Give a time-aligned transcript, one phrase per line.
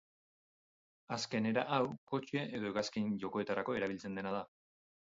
[1.17, 1.83] Azken era hau
[2.15, 4.47] kotxe edo hegazkin jokoetarako erabiltzen dena da.